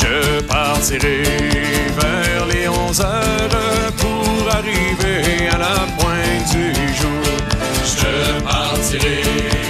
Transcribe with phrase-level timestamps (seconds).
[0.00, 1.22] Je partirai
[2.00, 7.26] vers les 11 heures pour arriver à la pointe du jour.
[7.84, 9.69] Je partirai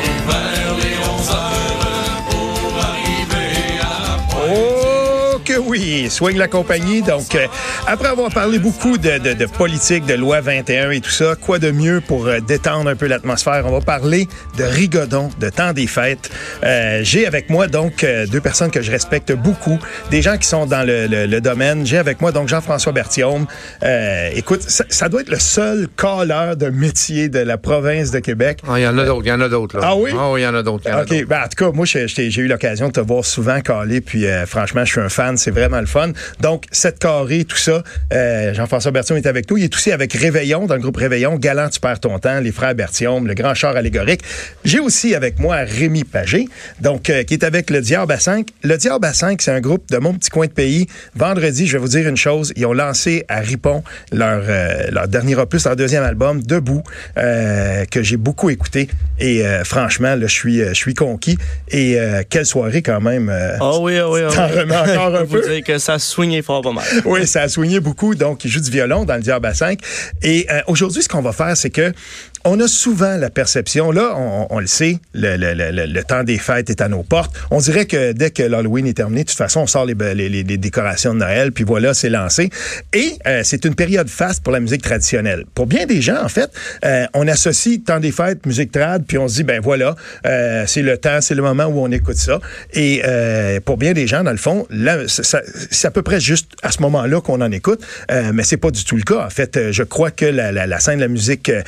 [5.91, 7.03] oui, soigne la compagnie.
[7.03, 7.47] Donc, euh,
[7.87, 11.59] après avoir parlé beaucoup de, de- de politique, de loi 21 et tout ça, quoi
[11.59, 13.63] de mieux pour euh, détendre un peu l'atmosphère?
[13.67, 16.31] On va parler de rigodon, de temps des fêtes.
[16.65, 19.79] Euh, J'ai avec moi donc deux personnes que je respecte beaucoup,
[20.11, 21.85] des gens qui sont dans le, le- le domaine.
[21.87, 23.47] J'ai avec moi donc Jean-François Berthiaume.
[24.35, 28.61] Écoute, ça, ça doit être le seul caleur de métier de la province de Québec.
[28.69, 29.77] Ah, Il y en a d'autres, il y en a d'autres.
[29.79, 29.83] là.
[29.87, 30.11] Ah oui?
[30.17, 30.89] Ah oui, il y en a d'autres.
[30.91, 31.25] OK.
[31.27, 34.85] Ben, en tout cas, moi, j'ai eu l'occasion de te voir souvent caler, puis franchement,
[34.85, 36.13] je suis un fan, c'est vraiment le fun.
[36.41, 39.57] Donc, cette carré, tout ça, euh, Jean-François Berthiaume est avec nous.
[39.57, 42.53] Il est aussi avec Réveillon, dans le groupe Réveillon, Galant, tu perds ton temps, les
[42.53, 44.23] frères Berthiaume, le grand char allégorique.
[44.65, 46.47] J'ai aussi avec moi Rémi Pagé,
[46.81, 48.49] donc, euh, qui est avec le Diable à 5.
[48.63, 50.87] Le Diable à 5, c'est un groupe de mon petit coin de pays.
[51.15, 55.09] Vendredi, je vais vous dire une chose, ils ont lancé à Ripon leur, euh, leur
[55.09, 56.83] dernier opus, leur deuxième album, Debout,
[57.17, 58.89] que j'ai beaucoup écouté.
[59.19, 61.37] Et franchement, là, je suis, je suis conquis.
[61.71, 63.31] Et quelle soirée quand même.
[63.61, 64.59] Ah oui, ah oui, T'en oui.
[64.61, 65.43] remets encore un peu?
[65.79, 66.85] Ça swingait fort pas mal.
[67.05, 68.15] oui, ça a soigné beaucoup.
[68.15, 69.81] Donc, il joue du violon dans le Diable à 5.
[70.23, 71.93] Et euh, aujourd'hui, ce qu'on va faire, c'est que
[72.45, 76.25] on a souvent la perception, là, on, on le sait, le, le- le- le- temps
[76.25, 77.35] des fêtes est à nos portes.
[77.51, 80.29] On dirait que dès que l'Halloween est terminé, de toute façon, on sort les, les-
[80.29, 82.49] les- décorations de Noël, puis voilà, c'est lancé.
[82.95, 85.45] Et euh, c'est une période faste pour la musique traditionnelle.
[85.55, 86.51] Pour bien des gens, en fait,
[86.85, 89.95] euh, on associe temps des fêtes, musique trad, puis on se dit, ben voilà,
[90.27, 92.41] euh, c'est le temps, c'est le moment où on écoute ça.
[92.73, 96.53] Et euh, pour bien des gens, dans le fond, là, c'est à peu près juste
[96.63, 99.27] à ce moment-là qu'on en écoute, euh, mais c'est pas du tout le cas.
[99.27, 101.63] En fait, euh, je crois que la, la- scène de la musique euh,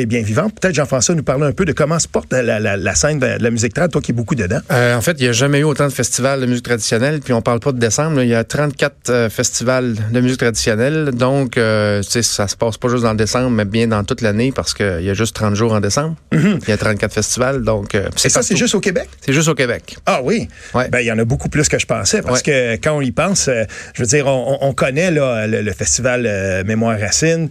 [0.00, 0.58] est bien vivante.
[0.60, 3.38] Peut-être Jean-François nous parler un peu de comment se porte la, la- la scène de,
[3.38, 4.60] de la musique trad, toi qui es beaucoup dedans.
[4.70, 7.32] Euh, en fait, il n'y a jamais eu autant de festivals de musique traditionnelle, puis
[7.32, 8.16] on parle pas de décembre.
[8.16, 8.22] là.
[8.24, 12.56] Il y a 34 euh, festivals de musique traditionnelle, donc euh, tu sais, ça se
[12.56, 15.14] passe pas juste dans le décembre, mais bien dans toute l'année, parce qu'il y a
[15.14, 16.16] juste 30 jours en décembre.
[16.32, 19.08] Il y a 34 festivals, donc euh, Et ça, c'est juste au Québec?
[19.24, 19.96] C'est juste au Québec.
[20.06, 20.88] Ah oui, Ouais.
[20.88, 23.10] ben il y en a beaucoup plus que je pensais parce que quand on y
[23.10, 23.64] pense, euh,
[23.94, 26.22] je veux dire, on, on- on connaît là, le, le festival
[26.66, 27.48] Mémoire Racine,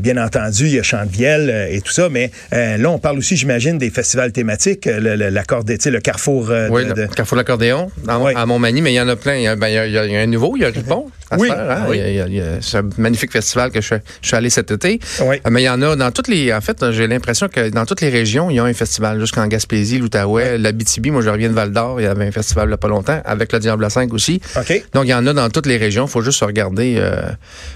[0.00, 3.18] bien entendu, il y a Chantevielle euh, et tout ça, mais euh, là on parle
[3.18, 7.36] aussi, j'imagine, des festivals thématiques, euh, le, le, le Carrefour euh, Oui, de, le Carrefour
[7.36, 8.32] de l'accordéon à, Ouais.
[8.36, 9.36] à Montmagny, mais il y en a plein.
[9.36, 10.68] Il y a, ben, il y a- il y a un nouveau, il y a
[10.68, 11.06] Ripon.
[11.36, 11.84] Oui, faire, hein?
[11.88, 11.98] oui.
[11.98, 13.94] Il y a- il y a- il y a- C'est un magnifique festival que je,
[14.22, 14.98] je suis allé cet été.
[15.22, 15.36] Oui.
[15.46, 16.52] Euh, Mais il y en a dans toutes les.
[16.52, 19.18] En fait, j'ai l'impression que dans toutes les régions, il y a un festival.
[19.20, 21.10] Jusqu'en Gaspésie, l'Outaouais, l'Abitibi.
[21.10, 22.00] Moi, je reviens de Val d'Or.
[22.00, 24.12] Il y avait un festival il n'y a pas longtemps, avec le Diable à 5
[24.14, 24.40] aussi.
[24.56, 24.82] OK.
[24.94, 26.06] Donc, il y en a dans toutes les régions.
[26.06, 26.96] Il faut juste regarder.
[26.98, 27.20] euh,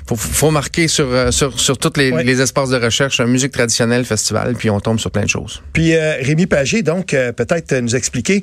[0.07, 4.55] faut, faut marquer sur, euh, sur, sur tous les, espaces de recherche musique traditionnelle festival,
[4.57, 5.63] puis on tombe sur plein de choses.
[5.73, 8.41] Puis euh, Rémi Pagé, donc euh, peut-être nous expliquer,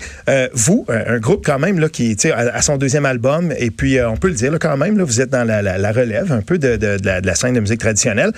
[0.54, 3.72] vous, un, un groupe quand même là qui, tu à, à son deuxième album, et
[3.72, 6.58] puis on peut le dire là, quand même, vous êtes dans la, relève un peu
[6.58, 8.32] de, de- de la, de la scène de musique traditionnelle.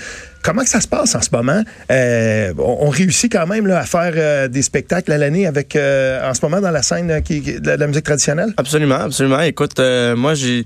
[0.44, 1.63] Comment que ça se passe en ce moment?
[1.91, 6.33] Euh, on, réussit quand même à faire euh, des spectacles à l'année avec, euh, en
[6.33, 8.51] ce moment dans la scène de, la, musique traditionnelle?
[8.57, 9.41] Absolument, absolument.
[9.41, 9.79] Écoute,
[10.16, 10.66] moi, j'ai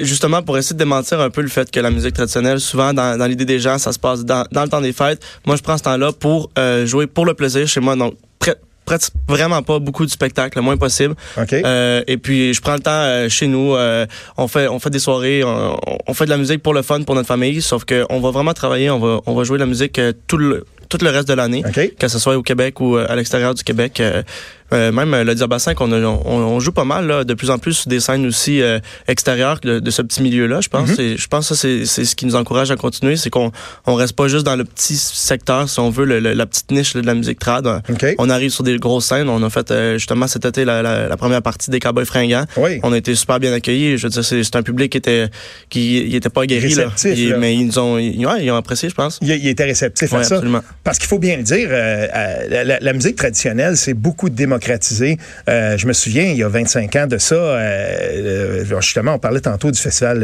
[0.00, 3.26] justement pour essayer de démentir un peu le fait que la musique traditionnelle, souvent dans,
[3.26, 5.22] l'idée des gens, ça se passe dans, dans le temps des fêtes.
[5.46, 6.50] Moi, je prends ce temps-là pour
[6.84, 7.96] jouer pour le plaisir chez moi.
[7.96, 8.14] Donc,
[8.86, 8.96] près-
[9.28, 11.14] vraiment pas beaucoup de spectacles, le moins possible.
[11.36, 11.52] OK.
[11.52, 13.74] Euh, et puis je prends le temps euh, chez nous.
[13.74, 14.06] euh,
[14.38, 15.76] on fait on fait des soirées, on,
[16.06, 17.60] on fait de la musique pour le fun, pour notre famille.
[17.60, 20.12] Sauf que on va vraiment travailler, on va on va jouer de la musique euh,
[20.26, 21.96] tout le tout le reste de l'année, OK.
[21.98, 24.00] que ce soit au Québec ou euh, à l'extérieur du Québec.
[24.72, 27.58] Euh, même euh, le Diabassin qu'on on, on joue pas mal là, de plus en
[27.58, 30.60] plus sur des scènes aussi euh, extérieures de, de ce petit milieu-là.
[30.60, 30.98] Je pense.
[30.98, 33.52] Et je pense que c'est ce qui nous encourage à continuer, c'est qu'on
[33.86, 36.70] on reste pas juste dans le petit secteur, si on veut, le- le- la petite
[36.72, 37.66] niche là, de la musique trad.
[38.18, 39.28] On arrive sur des grosses scènes.
[39.28, 42.46] On a fait euh, justement cet été la, la- la première partie des Cowboys fringants.
[42.56, 42.80] Oui.
[42.82, 43.98] On a été super bien accueillis.
[43.98, 45.28] Je veux dire, c'est un public qui était
[45.70, 46.86] qui était pas guéri là.
[47.04, 47.38] Il- là.
[47.38, 49.18] mais ils nous ont ils, ouais, ils ont apprécié, je pense.
[49.22, 50.34] Il, il était réceptif à ça.
[50.36, 50.62] absolument.
[50.82, 54.34] Parce qu'il faut bien le dire, la, musique traditionnelle, c'est beaucoup de
[55.48, 59.18] Euh, je me souviens, il y a 25 ans de ça, euh, euh, justement, on
[59.18, 60.20] parlait tantôt du festival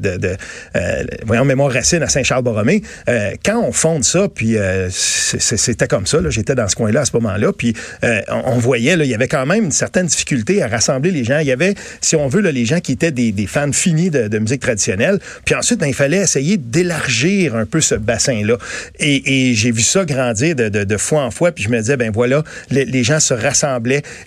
[0.00, 0.36] de,
[1.24, 2.82] voyons, Mémoire Racine à Saint-Charles-Borromée.
[3.08, 4.56] Euh, quand on fonde ça, puis
[4.90, 7.74] c'était comme ça, j'étais dans ce coin-là à ce moment-là, puis
[8.28, 11.38] on, voyait, là, il y avait quand même une certaine difficulté à rassembler les gens.
[11.38, 14.38] Il y avait, si on veut, là, les gens qui étaient des, fans finis de,
[14.38, 15.18] musique traditionnelle.
[15.44, 18.56] Puis ensuite, ben, il fallait essayer d'élargir un peu ce bassin-là.
[18.98, 22.10] Et, j'ai vu ça grandir de, de, fois en fois, puis je me disais, ben
[22.12, 23.34] voilà, les, gens se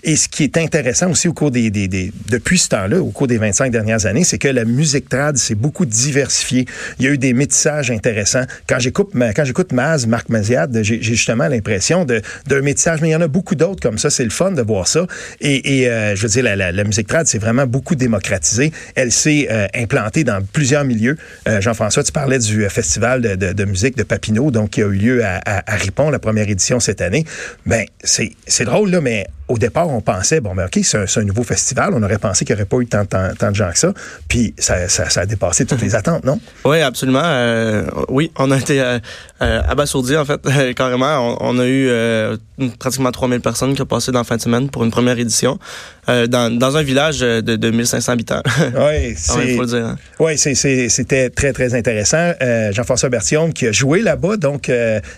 [0.04, 3.38] Et ce qui est intéressant aussi au cours des, depuis ce temps-là, au cours des
[3.38, 6.66] 25 dernières années, c'est que la musique trad s'est beaucoup diversifiée.
[6.98, 8.44] Il y a eu des métissages intéressants.
[8.68, 13.16] Quand j'écoute, quand j'écoute Maz, Marc Maziad, j'ai justement l'impression d'un métissage, mais il y
[13.16, 14.10] en a beaucoup d'autres comme ça.
[14.10, 15.06] C'est le fun de voir ça.
[15.40, 18.72] Et, euh, je veux dire, la, musique trad, c'est vraiment beaucoup démocratisé.
[18.94, 21.16] Elle s'est euh, implantée dans plusieurs milieux.
[21.48, 25.24] Euh, Jean-François, tu parlais du festival de, musique de Papineau, donc qui a eu lieu
[25.24, 27.24] à, à, Ripon, la première édition cette année.
[27.66, 31.42] Ben, c'est drôle, là, mais au départ, on pensait, bon, ben, OK, c'est un, nouveau
[31.42, 31.92] festival.
[31.94, 33.92] On aurait pensé qu'il n'y aurait pas eu tant, tant, tant de gens que ça.
[34.28, 36.38] Puis ça, ça, ça a dépassé toutes les attentes, non?
[36.64, 37.22] Oui, absolument.
[37.24, 38.98] Euh, oui, on a été euh,
[39.42, 40.40] euh, abasourdis, en fait,
[40.76, 41.38] carrément.
[41.40, 42.36] On, on a eu euh,
[42.78, 45.58] pratiquement 3000 personnes qui ont passé dans la fin de semaine pour une première édition
[46.06, 48.42] dans, dans un village de, de 1500 habitants.
[48.74, 49.60] Oui, c'est.
[49.76, 49.96] hein.
[50.18, 52.32] Oui, c'était très, très intéressant.
[52.70, 54.70] Jean-François Bertillon qui a joué là-bas, donc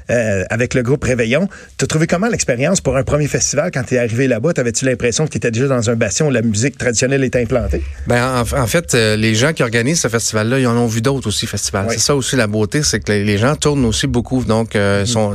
[0.08, 1.48] avec le groupe Réveillon.
[1.78, 4.52] Tu as trouvé comment l'expérience pour un premier festival quand tu es arrivé là-bas?
[4.52, 7.82] T'avais-tu l'impression que tu étais déjà dans un bastion où la musique traditionnelle était implantée?
[8.06, 11.02] Ben, en, en fait, euh, les gens qui organisent ce festival-là, ils en ont vu
[11.02, 11.86] d'autres aussi, festivals.
[11.88, 11.94] Oui.
[11.94, 14.44] C'est ça aussi la beauté, c'est que les, les gens tournent aussi beaucoup.
[14.44, 15.34] Donc, euh, sont,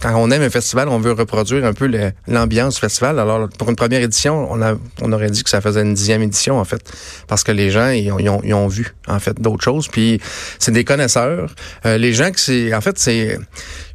[0.00, 1.90] quand on aime un festival, on veut reproduire un peu
[2.28, 3.18] l'ambiance du festival.
[3.18, 6.22] Alors, pour une première édition, on, a, on aurait dit que ça faisait une dixième
[6.22, 6.82] édition, en fait,
[7.28, 9.88] parce que les gens, ils ont, ils ont, ils ont vu, en fait, d'autres choses.
[9.88, 10.20] Puis,
[10.58, 11.54] c'est des connaisseurs.
[11.86, 12.74] Euh, les gens qui c'est...
[12.74, 13.38] En fait, c'est...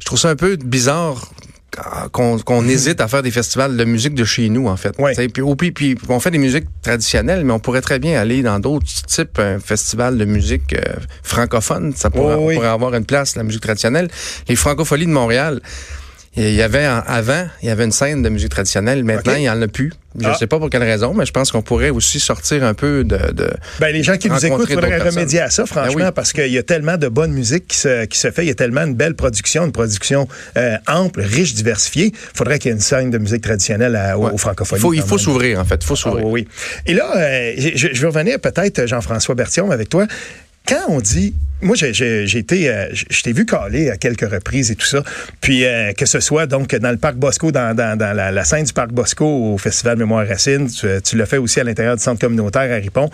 [0.00, 1.30] Je trouve ça un peu bizarre
[2.12, 4.92] qu'on qu'on hésite à faire des festivals de musique de chez nous, en fait.
[5.12, 8.20] T'sais, Puis, ou puis, puis on fait des musiques traditionnelles, mais on pourrait très bien
[8.20, 11.92] aller dans d'autres types, un festival de musique euh, francophone.
[11.94, 12.54] Ça pourrait, oui.
[12.54, 14.08] pourrait avoir une place, la musique traditionnelle.
[14.48, 15.60] Les francopholies de Montréal,
[16.38, 19.02] il y avait avant, il y avait une scène de musique traditionnelle.
[19.04, 19.92] Maintenant, il n'y en a plus.
[20.18, 20.36] Je ne Ah.
[20.36, 23.16] sais pas pour quelle raison, mais je pense qu'on pourrait aussi sortir un peu de...
[23.32, 26.12] de Ben, les gens qui nous écoutent, il faudrait remédier à ça, franchement, Ben oui.
[26.14, 28.42] parce qu'il y a tellement de bonne musique qui se, qui se fait.
[28.44, 30.26] Il y a tellement une belle production, une production
[30.56, 32.06] euh, ample, riche, diversifiée.
[32.14, 34.32] Il faudrait qu'il y ait une scène de musique traditionnelle à, au- Ouais.
[34.32, 34.80] aux francophonies.
[34.96, 35.80] il faut, il s'ouvrir, en fait.
[35.82, 36.24] Il faut Ah, s'ouvrir.
[36.26, 36.48] oui, oui.
[36.86, 40.06] Et là, euh, je, je- je vais revenir peut-être, Jean-François Bertillon, avec toi.
[40.66, 44.76] Quand on dit, moi, j'ai- été, euh, je t'ai vu caler à quelques reprises et
[44.76, 45.02] tout ça,
[45.40, 48.64] puis euh, que ce soit donc dans le parc Bosco, dans, dans, dans la, scène
[48.64, 52.02] du parc Bosco au Festival Mémoire Racine, tu, tu l'as fait aussi à l'intérieur du
[52.02, 53.10] centre communautaire à Ripon.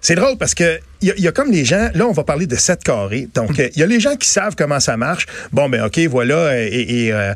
[0.00, 2.46] C'est drôle parce que il y, y a comme les gens, là, on va parler
[2.46, 3.28] de 7 carrés.
[3.34, 5.26] Donc, euh, il y a les gens qui savent comment ça marche.
[5.52, 7.06] Bon, ben, OK, voilà, et.
[7.06, 7.34] et, euh,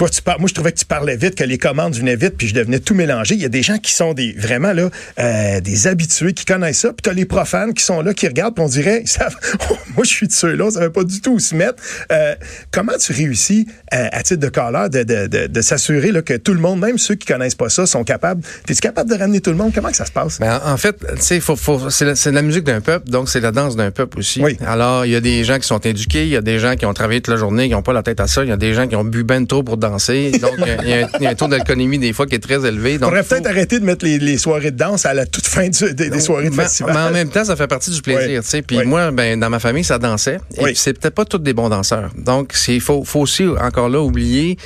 [0.00, 0.40] toi, tu parles.
[0.40, 2.78] Moi, je trouvais que tu parlais vite, que les commandes venaient vite, puis je devenais
[2.78, 3.34] tout mélangé.
[3.34, 4.88] Il y a des gens qui sont des vraiment là,
[5.18, 6.88] euh, des habitués, qui connaissent ça.
[6.88, 9.04] Puis t'as les profanes qui sont là, qui regardent, puis on dirait,
[9.94, 11.82] moi, je suis de ceux-là, on savait pas du tout où se mettre.
[12.12, 12.34] Euh,
[12.70, 16.32] comment tu réussis, euh, à titre de caller, de, de, de, de s'assurer là, que
[16.32, 18.42] tout le monde, même ceux qui connaissent pas ça, sont capables.
[18.70, 19.72] Es-tu capable de ramener tout le monde?
[19.74, 20.40] Comment que ça se passe?
[20.40, 23.52] Ben, en fait, tu sais, faut, faut, c'est la, musique d'un peuple, donc c'est la
[23.52, 24.40] danse d'un peuple aussi.
[24.40, 24.56] Oui.
[24.66, 26.86] Alors, il y a des gens qui sont éduqués, il y a des gens qui
[26.86, 28.56] ont travaillé toute la journée, qui n'ont pas la tête à ça, il y a
[28.56, 29.89] des gens qui ont bu ben trop pour danser.
[30.38, 30.52] Donc,
[30.82, 32.66] il y, a un- il y a un taux d'alcoolémie des fois qui est très
[32.66, 32.94] élevé.
[32.94, 35.26] Il Donc, faudrait faut- peut-être arrêter de mettre les, les soirées de danse à la
[35.26, 36.94] toute fin du- des, des soirées de mais, festival.
[36.94, 38.42] mais en même temps, ça fait partie du plaisir.
[38.66, 40.38] Puis moi, ben dans ma famille, ça dansait.
[40.56, 40.72] Et Oui.
[40.76, 42.10] c'est peut-être pas tous des bons danseurs.
[42.16, 44.56] Donc, faut, faut aussi encore là oublier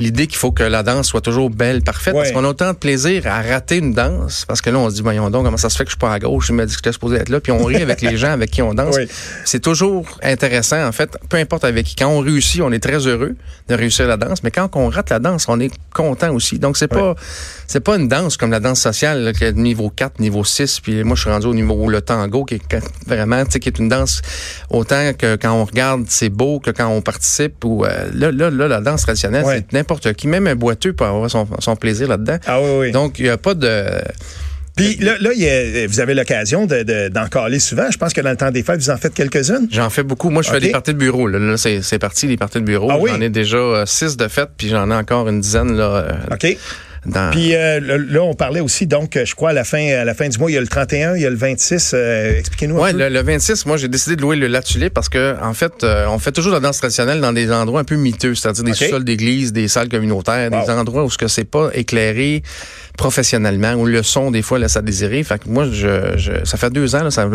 [0.00, 2.76] l'idée qu'il faut que la danse soit toujours belle, parfaite, parce qu'on a autant de
[2.78, 5.68] plaisir à rater une danse, parce que là, on se dit, voyons donc, comment ça
[5.70, 7.28] se fait que je suis pas à gauche, il m'a dit que j'étais supposé être
[7.28, 8.96] là, puis on rit avec les gens avec qui on danse.
[8.96, 9.06] Oui.
[9.44, 11.94] C'est toujours intéressant, en fait, peu importe avec qui.
[11.94, 13.36] Quand on réussit, on est très heureux
[13.68, 16.58] de réussir la danse, mais quand on rate la danse, on est content aussi.
[16.58, 17.14] Donc, c'est pas,
[17.66, 20.80] c'est pas une danse comme la danse sociale, là, qui est niveau 4, niveau 6,
[20.80, 22.76] puis moi, je suis rendu au niveau le tango, qui est
[23.06, 24.22] vraiment, tu sais, qui est une danse
[24.70, 28.50] autant que quand on regarde, c'est beau, que quand on participe, ou, euh, là, là,
[28.50, 29.56] là, la danse traditionnelle, Ouais.
[29.58, 32.38] c'est n'importe qui, même un boiteux peut avoir son, son plaisir là-dedans.
[32.46, 32.92] Ah oui, oui.
[32.92, 33.84] Donc, il n'y a pas de...
[34.76, 37.90] Puis là, là il y a- vous avez l'occasion de- de- d'en caler souvent.
[37.90, 39.66] Je pense que dans le temps des fêtes, vous en faites quelques-unes.
[39.70, 40.30] J'en fais beaucoup.
[40.30, 41.26] Moi, je fais des parties de bureau.
[41.26, 42.88] Là, Là, c'est, c'est parti, les parties de bureau.
[42.90, 43.10] Ah oui?
[43.12, 46.12] J'en ai déjà euh, six de fêtes, puis j'en ai encore une dizaine là, euh,
[46.32, 46.56] OK.
[47.06, 47.30] Dans...
[47.30, 50.14] Puis euh, là, on parlait aussi, donc, euh, je crois, à la fin, à la
[50.14, 51.92] fin du mois, il y a le 31, il y a le 26.
[51.94, 52.98] euh, Expliquez-nous un Ouais, peu.
[52.98, 55.82] le, le 26, moi, j'ai décidé de louer le La Tulipe parce que, en fait,
[55.84, 58.74] euh, on fait toujours la danse traditionnelle dans des endroits un peu miteux, c'est-à-dire des
[58.74, 60.64] sous-sols d'église, des salles communautaires, Wow.
[60.64, 62.42] des endroits où ce que c'est pas éclairé
[62.96, 65.22] professionnellement, où le son, des fois, laisse à désirer.
[65.22, 67.26] Fait que moi, je, je- ça fait deux ans, là, ça,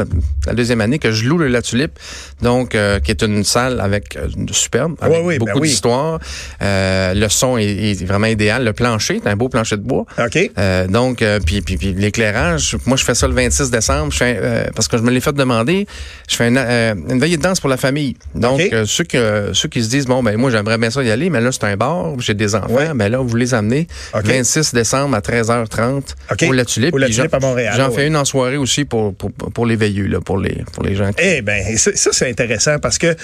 [0.46, 1.98] la deuxième année que je loue le La Tulipe,
[2.42, 5.70] donc, euh, qui est une salle avec euh, superbe, avec oui, ben beaucoup oui.
[5.70, 6.20] d'histoire.
[6.62, 8.64] Euh, le son est, est vraiment idéal.
[8.64, 10.06] Le plancher, c'est un beau plancher de bois.
[10.20, 10.38] OK.
[10.58, 14.18] Euh, donc, euh, puis, puis, puis l'éclairage, moi, je fais ça le 26 décembre, je
[14.18, 15.88] fais, euh, parce que je me l'ai fait demander,
[16.30, 18.16] je fais une, une veillée de danse pour la famille.
[18.34, 21.30] Donc, ceux, que, ceux qui se disent, bon, ben moi, j'aimerais bien ça y aller,
[21.30, 22.90] mais là, c'est un bar, j'ai des enfants, Ouais.
[22.94, 24.26] ben là, vous les amenez OK.
[24.26, 26.46] 26 décembre à 13h30 OK.
[26.50, 26.94] au La Tulipe.
[26.94, 27.96] Au La Tulipe à Montréal, J'en ouais.
[27.96, 30.96] fais une en soirée aussi pour, pour, pour les veilleux, là, pour les, pour les
[30.96, 31.24] gens qui...
[31.24, 33.16] Eh ben ça, c'est intéressant parce que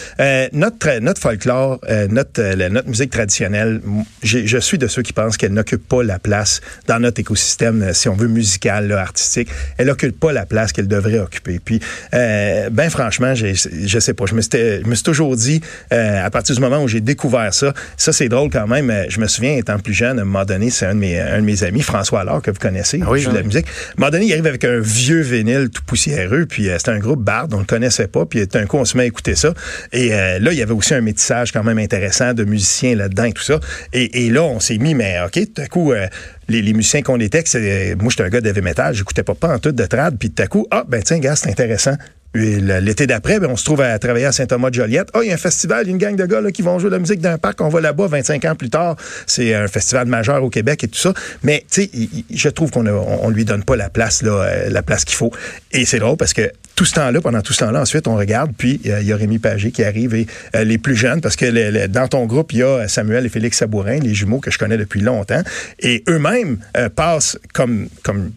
[0.54, 3.82] notre notre folklore, notre notre musique traditionnelle,
[4.24, 7.94] je suis de ceux qui pensent qu'elle n'occupe pas la place dans notre écosystème, euh,
[7.94, 9.50] si on veut musical, là, artistique.
[9.78, 11.60] Elle n'occupe pas la place qu'elle devrait occuper.
[11.64, 11.80] Puis,
[12.14, 14.26] euh, ben franchement, je sais pas.
[14.26, 15.62] Je me, suis- je me suis toujours dit,
[15.94, 18.90] euh, à partir du moment où j'ai découvert ça, ça c'est drôle quand même.
[18.90, 21.20] euh, Je me souviens étant plus jeune, à un moment donné, c'est un de mes
[21.20, 23.44] un de mes amis, François Allard, que vous connaissez, Ah oui, qui joue de la
[23.44, 23.66] musique.
[23.66, 26.92] À un moment donné, il arrive avec un vieux vinyle tout poussiéreux, puis euh, c'était
[26.92, 29.36] un groupe Bard, on le connaissait pas, puis d'un coup, on se met à écouter
[29.36, 29.54] ça.
[29.92, 33.34] Et là, il y avait aussi un métissage quand même intéressant de musiciens là-dedans et
[33.34, 33.60] tout ça.
[33.94, 36.08] Et, et là, on s'est mis, mais OK, tout à coup, euh,
[36.48, 39.60] les, musiciens qu'on était, que moi, j'étais un gars d'heavy metal, j'écoutais pas, pas en
[39.60, 41.96] tout de trad, puis tout à coup, ah, ben tiens, gars, c'est intéressant.
[42.34, 45.10] L'été d'après, ben, on se trouve à travailler à Saint-Thomas-de-Joliette.
[45.14, 47.00] Ah, il y a un festival, une gang de gars qui vont jouer de la
[47.00, 47.60] musique d'un parc.
[47.60, 48.96] On va là-bas 25 ans plus tard.
[49.28, 51.14] C'est un festival majeur au Québec et tout ça.
[51.44, 51.92] Mais, tu sais,
[52.34, 55.32] je trouve qu'on on, lui donne pas la place, euh, la place qu'il faut.
[55.74, 58.52] Et c'est drôle parce que tout ce temps-là, pendant tout ce temps-là, ensuite, on regarde,
[58.58, 60.26] puis euh, il y a Rémi Pagé qui arrive et
[60.56, 63.58] euh, les plus jeunes, parce que dans ton groupe, il y a Samuel et Félix
[63.58, 65.42] Sabourin, les jumeaux que je connais depuis longtemps,
[65.80, 67.88] et eux-mêmes euh, passent comme,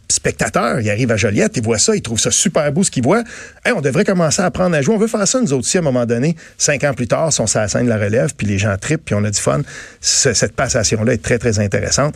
[0.09, 0.81] spectateurs.
[0.81, 3.25] Ils arrivent à Joliette, ils voient ça, ils trouvent ça super beau ce qu'ils voient.
[3.64, 4.95] Hey, on devrait commencer à apprendre à jouer.
[4.95, 6.37] On veut faire ça, nous aussi, à un moment donné.
[6.59, 9.14] Cinq ans plus tard, si on sur la la relève, puis les gens trippent, puis
[9.14, 9.61] on a du fun.
[10.00, 12.14] Ce- cette passation-là est très, très intéressante.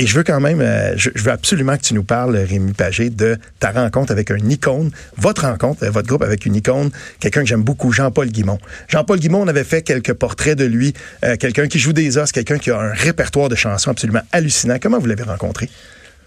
[0.00, 3.10] Et je veux quand même, euh, je, veux absolument que tu nous parles, Rémi Pagé,
[3.10, 6.90] de ta rencontre avec un icône, votre rencontre, euh, votre groupe avec une icône,
[7.20, 8.58] quelqu'un que j'aime beaucoup, Jean-Paul Guimont.
[8.88, 12.32] Jean-Paul Guimont, on avait fait quelques portraits de lui, euh, quelqu'un qui joue des os,
[12.32, 14.78] quelqu'un qui a un répertoire de chansons absolument hallucinant.
[14.80, 15.68] Comment vous l'avez rencontré?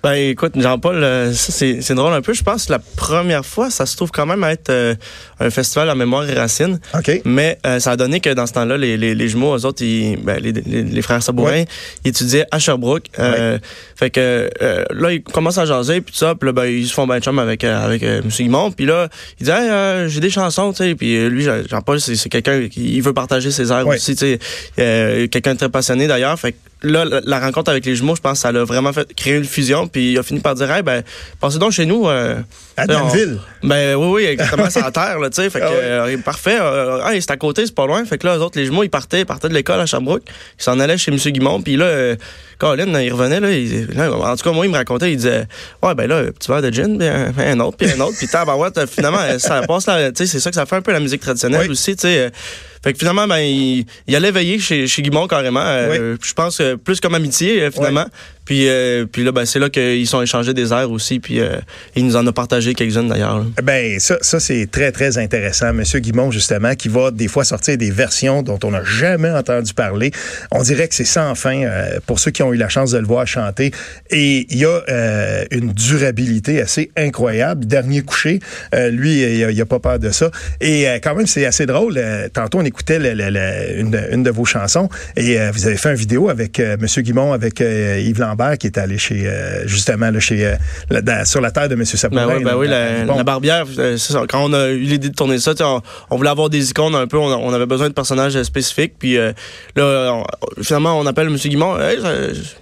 [0.03, 2.33] Ben écoute, Jean-Paul, euh, ça c'est c'est drôle un peu.
[2.33, 4.95] Je pense que la première fois, ça se trouve quand même être euh,
[5.39, 6.77] un festival en mémoire et racines.
[6.93, 7.21] OK.
[7.23, 9.81] Mais euh, ça a donné que dans ce temps-là, les, les, les jumeaux, eux autres,
[9.81, 11.65] ils, ben, les, les, les frères Sabourin, Ouais.
[12.03, 13.05] ils étudiaient à Sherbrooke.
[13.17, 13.57] Euh,
[13.95, 16.35] Fait que euh, là, ils commencent à jaser, puis tout ça.
[16.35, 18.29] Puis là, ben, ils se font ben chum avec, euh, avec euh, M.
[18.29, 18.71] Guimond.
[18.71, 19.07] Puis là,
[19.39, 20.95] il dit hey, euh, j'ai des chansons, tu sais.
[20.95, 23.95] Puis lui, Jean- Jean-Paul, c'est quelqu'un qui il veut partager ses airs Ouais.
[23.95, 24.39] aussi, tu sais.
[24.79, 26.37] Euh, quelqu'un de très passionné d'ailleurs.
[26.37, 29.13] Fait que là, la, la rencontre avec les jumeaux, je pense, ça l'a vraiment fait
[29.15, 29.87] créer une fusion.
[29.87, 31.01] Puis il a fini par dire hey, ben,
[31.39, 32.07] passez donc chez nous.
[32.07, 32.35] euh,
[32.77, 33.39] À Danville.
[33.63, 35.49] ben oui, oui, exactement, c'est à terre, là, tu sais.
[35.49, 36.15] Fait que, Ah ouais.
[36.15, 36.57] euh, parfait.
[36.59, 38.03] Euh, hey, c'est à côté, c'est pas loin.
[38.05, 40.23] Fait que là, eux autres, les jumeaux, ils partaient, ils partaient de l'école à Sherbrooke.
[40.59, 41.17] Ils s'en allaient chez M.
[41.17, 41.61] Guimond.
[41.61, 42.15] Puis là, euh,
[42.59, 45.47] Colin, il revenait, là, il- là, En tout cas, moi, il me racontait, il disait,
[45.81, 48.17] ouais, ben là, un petit verre de gin, puis un, un autre, puis un autre.
[48.17, 50.91] Puis tabarouette, finalement, ça passe là, tu sais, c'est ça que ça fait un peu
[50.91, 51.69] la musique traditionnelle Oui.
[51.71, 52.31] aussi, tu sais.
[52.83, 55.61] Fait que finalement, ben, il, il allait veiller chez, chez Guimond carrément.
[55.63, 58.05] euh, Je pense euh, plus comme amitié, euh, finalement.
[58.45, 61.19] Puis, euh, puis là, ben, c'est là qu'ils sont échangés des airs aussi.
[61.19, 61.57] Puis euh,
[61.95, 63.39] il nous en a partagé quelques-unes d'ailleurs.
[63.39, 63.45] là.
[63.63, 65.73] Ben ça, ça c'est très très intéressant.
[65.73, 69.73] Monsieur Guimond justement, qui va des fois sortir des versions dont on n'a jamais entendu
[69.73, 70.11] parler.
[70.51, 72.97] On dirait que c'est sans fin euh, pour ceux qui ont eu la chance de
[72.97, 73.71] le voir chanter.
[74.09, 77.65] Et il y a euh, une durabilité assez incroyable.
[77.65, 78.39] Dernier couché,
[78.75, 80.29] euh, lui, il a, il a pas peur de ça.
[80.61, 81.99] Et euh, quand même, c'est assez drôle.
[82.33, 87.01] Tantôt, on écoutait une, de vos chansons et vous avez fait une vidéo avec Monsieur
[87.01, 91.51] Guimond, avec Yves Lambert, qui est allé chez euh, justement là, chez euh, sur la
[91.51, 92.27] terre de Monsieur Sabourin.
[92.27, 93.15] Ben oui, ben oui, la, bon.
[93.17, 94.23] la barbière, euh, ça.
[94.27, 97.07] quand on a eu l'idée de tourner ça, on, on voulait avoir des icônes un
[97.07, 99.33] peu, on, on avait besoin de personnages spécifiques, puis là,
[100.13, 100.23] on-
[100.61, 101.35] finalement, on appelle M.
[101.35, 102.09] Guimond, hey, ça,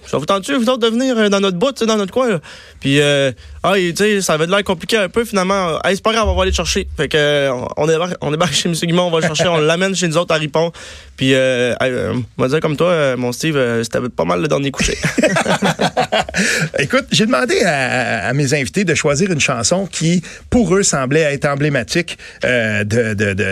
[0.06, 2.40] ça vous tente-tu, vous de venir dans notre bout, dans notre coin, là?
[2.80, 6.12] Puis, ah, tu sais, ça avait de l'air compliqué un peu, finalement, hey, c'est pas
[6.12, 6.88] grave, on va aller le chercher.
[6.96, 8.74] Fait que, on débarque, on débarque chez M.
[8.74, 10.72] Guimond, on va le chercher, on l'amène chez nous autres à Ripon,
[11.16, 14.96] puis, on va dire comme toi, mon Steve, c'était pas mal le dernier coucher.
[16.78, 21.46] Écoute, j'ai demandé à, mes invités de choisir une chanson qui, pour eux, semblait être
[21.46, 22.84] emblématique euh,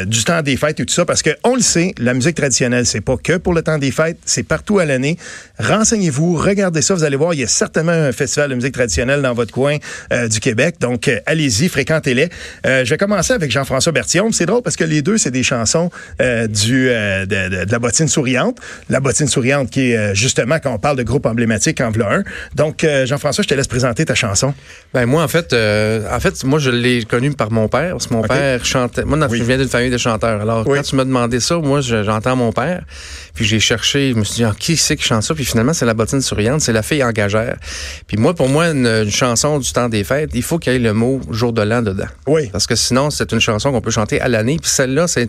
[0.05, 2.87] du temps des fêtes et tout ça, parce que on le sait, la musique traditionnelle,
[2.87, 5.17] c'est pas que pour le temps des fêtes, c'est partout à l'année.
[5.59, 9.23] Renseignez-vous, regardez ça, vous allez voir, il y a certainement un festival de musique traditionnelle
[9.23, 9.76] dans votre coin
[10.12, 12.29] euh, du Québec, donc euh, allez-y, fréquentez-les.
[12.64, 14.33] Je vais commencer avec Jean-François Bertillon.
[14.33, 19.29] C'est drôle parce que les deux, c'est des chansons de, la bottine souriante, la bottine
[19.29, 21.90] souriante qui est justement quand on parle de groupe emblématique en
[22.54, 24.54] Donc euh, Jean-François, je te laisse présenter ta chanson.
[24.95, 28.07] Ben moi en fait, euh, en fait moi je l'ai connu par mon père parce
[28.07, 29.04] que mon père chantait.
[29.04, 29.38] Moi Oui.
[29.38, 30.40] je viens d'une famille de chanteurs.
[30.40, 30.78] Alors Oui.
[30.78, 32.83] quand tu m'as demandé ça, moi je- j'entends mon père.
[33.35, 35.35] Puis j'ai cherché, je me suis dit ah, qui c'est qui chante ça?
[35.35, 37.57] Puis finalement c'est la bottine souriante, c'est la fille engagère.
[38.07, 40.76] Puis moi pour moi une, une chanson du temps des fêtes, il faut qu'il y
[40.76, 42.07] ait le mot jour de l'an dedans.
[42.26, 42.49] Oui.
[42.50, 44.59] Parce que sinon c'est une chanson qu'on peut chanter à l'année.
[44.61, 45.28] Puis celle-là c'est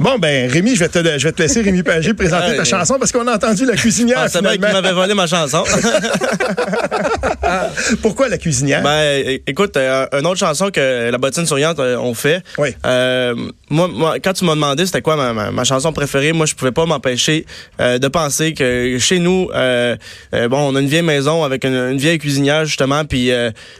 [0.00, 0.18] bon.
[0.18, 3.12] Ben, Rémi, je vais te, je vais te laisser, Rémi Pagé, présenter ta chanson parce
[3.12, 4.18] qu'on a entendu la cuisinière.
[4.22, 5.64] Ah, c'est vrai qu'il m'avait volé ma chanson.
[8.02, 8.82] Pourquoi la cuisinière?
[8.82, 12.42] Ben, écoute, euh, une autre chanson que la bottine souriante euh, ont fait.
[12.58, 12.70] Oui.
[12.86, 13.34] Euh,
[13.68, 16.54] moi, moi, quand tu m'as demandé c'était quoi ma, ma, ma chanson préférée, moi, je
[16.54, 17.46] pouvais pas m'empêcher
[17.80, 21.98] euh, de penser que chez nous, bon, on a une vieille maison avec une, une
[21.98, 23.30] vieille cuisinière justement, puis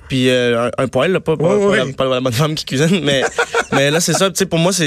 [0.08, 1.84] puis un, un poêle, là, pas, pas, Oui, pas.
[1.84, 3.22] La, pas la bonne femme qui cuisine, mais
[3.72, 4.28] mais là c'est ça.
[4.30, 4.84] Tu sais, pour moi, c'est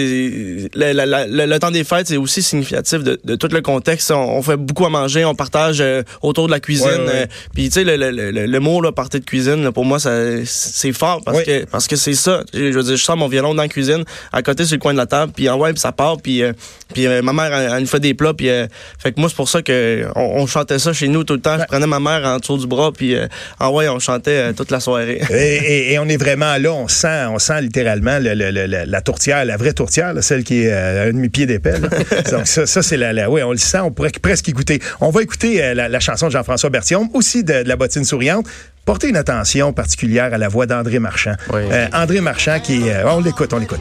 [0.74, 4.12] le, temps des fêtes, c'est aussi significatif de, de tout le contexte.
[4.12, 5.84] On, on fait beaucoup à manger, on partage
[6.22, 7.28] autour de la cuisine.
[7.54, 10.00] Puis tu sais, le, le, le, le mot là, partie de cuisine, là, pour moi,
[10.00, 10.12] ça,
[10.46, 11.44] c'est fort parce Oui.
[11.46, 12.44] que parce que c'est ça.
[12.54, 14.94] Je veux dire, je sors mon violon dans la cuisine, à côté sur le coin
[14.94, 16.54] de la table, puis en ouais, puis ça part, puis euh,
[16.94, 18.68] puis euh, ma mère elle, nous fait des plats, puis euh,
[19.00, 21.42] fait que moi c'est pour ça que on, on chantait ça chez nous tout le
[21.42, 21.58] temps.
[21.60, 23.16] Je prenais ma mère en dessous du bras, puis
[23.60, 25.22] en ouais, on chantait toute la soirée.
[25.30, 28.66] Et, et- et on est vraiment là, on sent, on sent littéralement le- le- le-
[28.86, 31.80] la, tourtière, la vraie tourtière, là, celle qui est à un demi-pied d'épais.
[32.32, 34.80] Donc ça, ça c'est la, la, oui, on le sent, on pourrait presque écouter.
[35.02, 38.46] On va écouter la, la chanson de Jean-François Berthiaume, aussi de, de la bottine souriante.
[38.86, 41.36] Portez une attention particulière à la voix d'André Marchand.
[41.54, 41.62] Oui.
[41.72, 43.80] Euh, André Marchand qui, euh, on l'écoute, on l'écoute.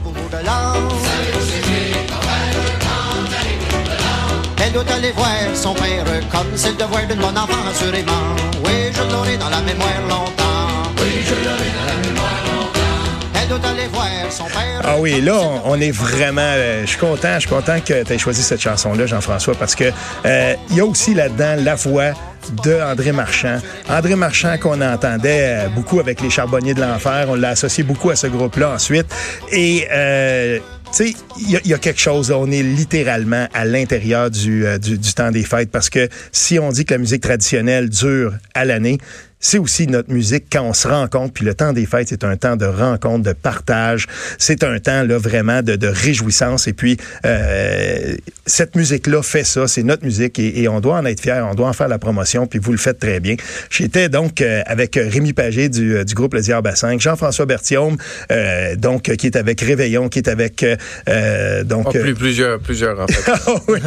[4.65, 8.13] Elle doit aller voir son père comme c'est le devoir d'une bonne enfant, assurément.
[8.65, 10.93] Oui, je l'aurai dans la mémoire longtemps.
[10.99, 11.92] Oui, je l'aurai dans la
[14.85, 16.41] Ah oui, là, on, est vraiment.
[16.43, 19.75] euh, je suis content, je suis content que tu aies choisi cette chanson-là, Jean-François, parce
[19.75, 19.85] que
[20.25, 22.13] euh, il y a aussi là-dedans la voix
[22.65, 23.59] de André Marchand.
[23.89, 27.27] André Marchand qu'on entendait euh, beaucoup avec les Charbonniers de l'Enfer.
[27.29, 29.07] On l'a associé beaucoup à ce groupe-là ensuite.
[29.53, 34.99] Et tu sais, il y, a- quelque chose, on est littéralement à l'intérieur du, du,
[34.99, 38.65] du temps des fêtes parce que si on dit que la musique traditionnelle dure à
[38.67, 38.99] l'année,
[39.43, 41.35] c'est aussi notre musique quand on se rencontre.
[41.35, 44.07] Puis le temps des fêtes, c'est un temps de rencontre, de partage.
[44.39, 46.67] C'est un temps là vraiment de, de réjouissance.
[46.69, 46.97] Et puis
[47.27, 48.15] euh,
[48.47, 49.67] cette musique-là fait ça.
[49.69, 51.43] C'est notre musique et, et on doit en être fiers.
[51.51, 52.47] On doit en faire la promotion.
[52.47, 53.35] Puis vous le faites très bien.
[53.69, 57.97] J'étais donc euh, avec Rémi Pagé du, euh, du groupe à 5, Jean-François Berthiaume,
[58.31, 60.65] euh, donc qui est avec Réveillon, qui est avec
[61.09, 63.33] euh, donc Ah, plus, plusieurs, plusieurs, en fait.
[63.47, 63.81] ah oui.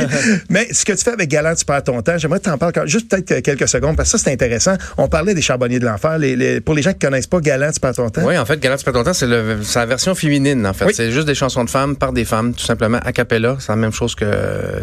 [0.50, 2.18] Mais ce que tu fais avec Galant, tu perds ton temps.
[2.18, 4.76] J'aimerais que tu en parles quand- juste peut-être quelques secondes, parce que ça, c'est intéressant.
[4.98, 6.18] On parlait des charbonniers de l'enfer.
[6.18, 8.22] Les, les- pour les gens qui connaissent pas Galant, tu perds ton temps.
[8.26, 10.86] Oui, en fait, Galant, tu perds ton temps, c'est la version féminine, en fait.
[10.86, 10.94] Oui.
[10.96, 13.58] C'est juste des chansons de femmes par des femmes, tout simplement, a cappella.
[13.60, 14.26] C'est la même chose que.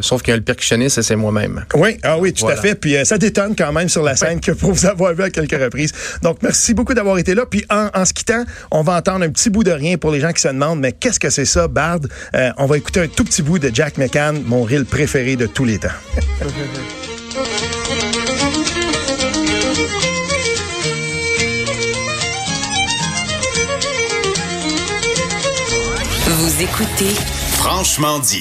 [0.00, 1.64] Sauf qu'il y a le percussionniste et c'est moi-même.
[1.74, 2.58] Oui, ah oui, tout Voilà.
[2.58, 2.74] à fait.
[2.74, 5.30] Puis euh, ça détonne quand même sur la scène que pour vous avoir vu à
[5.30, 5.92] quelques reprises.
[6.22, 7.44] Donc, merci beaucoup d'avoir été là.
[7.46, 10.20] Puis en, en se quittant, on va entendre un petit bout de rien pour les
[10.20, 12.00] gens qui se demandent, mais qu'est-ce que c'est ça, Bard?
[12.34, 15.46] Euh, on va écouter un tout petit bout de Jack McCann, mon reel préféré de
[15.46, 15.88] tous les temps.
[26.42, 27.14] Vous écoutez
[27.52, 28.40] Franchement dit.